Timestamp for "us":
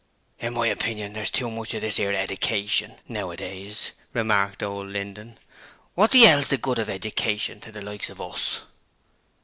8.19-8.61